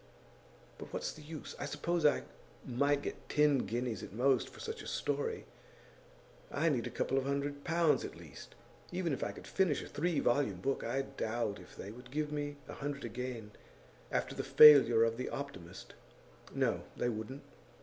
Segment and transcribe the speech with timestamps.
[0.79, 1.55] 'But what's the use?
[1.59, 2.23] I suppose I
[2.65, 5.45] might get ten guineas, at most, for such a story.
[6.49, 8.55] I need a couple of hundred pounds at least.
[8.91, 12.31] Even if I could finish a three volume book, I doubt if they would give
[12.31, 13.51] me a hundred again,
[14.11, 15.93] after the failure of "The Optimist";
[16.51, 17.43] no, they wouldn't.